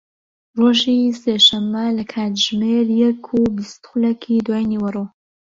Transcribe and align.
ڕۆژی 0.59 1.01
سێشەممە 1.21 1.85
لە 1.97 2.03
کاتژمێر 2.13 2.87
یەک 3.01 3.23
و 3.35 3.41
بیست 3.57 3.81
خولەکی 3.89 4.43
دوای 4.45 4.63
نیوەڕۆ 4.71 5.05